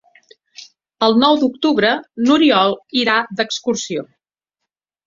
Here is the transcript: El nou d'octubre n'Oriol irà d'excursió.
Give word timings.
El 1.09 1.17
nou 1.25 1.37
d'octubre 1.43 1.93
n'Oriol 2.25 2.75
irà 3.05 3.21
d'excursió. 3.39 4.09